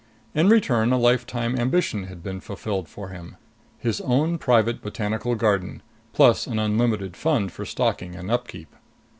In 0.33 0.49
return, 0.49 0.91
a 0.91 0.97
lifetime 0.97 1.55
ambition 1.55 2.05
had 2.05 2.23
been 2.23 2.39
fulfilled 2.39 2.89
for 2.89 3.09
him 3.09 3.37
his 3.77 4.01
own 4.01 4.39
private 4.39 4.81
botanical 4.81 5.35
garden 5.35 5.83
plus 6.11 6.47
an 6.47 6.57
unlimited 6.57 7.15
fund 7.15 7.51
for 7.51 7.65
stocking 7.65 8.15
and 8.15 8.31
upkeep. 8.31 8.75